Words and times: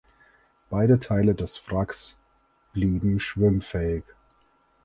Beide 0.71 0.99
Teile 0.99 1.35
des 1.35 1.61
Wracks 1.69 2.15
blieben 2.73 3.19
schwimmfähig. 3.19 4.03